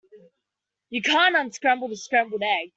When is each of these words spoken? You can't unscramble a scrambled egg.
You 0.89 1.03
can't 1.03 1.35
unscramble 1.35 1.91
a 1.91 1.95
scrambled 1.95 2.41
egg. 2.41 2.69